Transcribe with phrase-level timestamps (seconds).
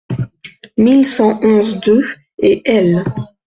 [0.79, 2.03] mille cent onze-deux
[2.39, 3.03] et L.